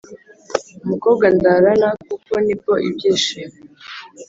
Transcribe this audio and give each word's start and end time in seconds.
Umukobwa 0.83 1.25
ndarana 1.35 1.89
kuko 2.07 2.33
nibwo 2.45 2.73
ibyishimo 2.87 3.57